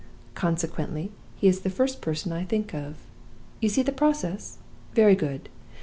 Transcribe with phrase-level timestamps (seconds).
[0.33, 2.95] Consequently, he is the first person I think of.
[3.59, 4.57] You see the process?
[4.95, 5.47] Very good.